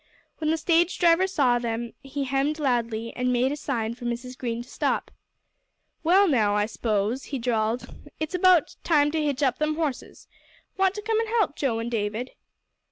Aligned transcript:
When 0.39 0.49
the 0.49 0.57
stage 0.57 0.97
driver 0.97 1.27
saw 1.27 1.59
them, 1.59 1.93
he 2.01 2.23
hemmed 2.23 2.57
loudly, 2.57 3.13
and 3.15 3.31
made 3.31 3.51
a 3.51 3.55
sign 3.55 3.93
for 3.93 4.05
Mrs. 4.05 4.35
Green 4.35 4.63
to 4.63 4.67
stop. 4.67 5.11
"Well, 6.03 6.27
now, 6.27 6.55
I 6.55 6.65
s'pose," 6.65 7.25
he 7.25 7.37
drawled, 7.37 7.85
"it's 8.19 8.33
about 8.33 8.77
time 8.83 9.11
to 9.11 9.21
hitch 9.23 9.43
up 9.43 9.59
them 9.59 9.75
horses. 9.75 10.27
Want 10.75 10.95
to 10.95 11.03
come 11.03 11.19
and 11.19 11.29
help, 11.29 11.55
Joe 11.55 11.77
and 11.77 11.91
David?" 11.91 12.31